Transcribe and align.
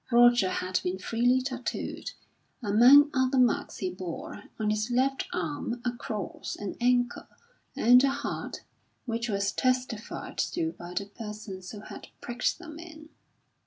Roger 0.11 0.49
had 0.49 0.79
been 0.81 0.97
freely 0.97 1.41
tattooed. 1.43 2.13
Among 2.63 3.11
other 3.13 3.37
marks 3.37 3.77
he 3.77 3.91
bore, 3.91 4.45
on 4.59 4.71
his 4.71 4.89
left 4.89 5.27
arm, 5.31 5.79
a 5.85 5.91
cross, 5.91 6.55
an 6.55 6.75
anchor, 6.81 7.27
and 7.75 8.03
a 8.03 8.09
heart 8.09 8.63
which 9.05 9.29
was 9.29 9.51
testified 9.51 10.39
to 10.39 10.71
by 10.71 10.95
the 10.95 11.05
persons 11.05 11.69
who 11.69 11.81
had 11.81 12.07
pricked 12.19 12.57
them 12.57 12.79
in. 12.79 13.09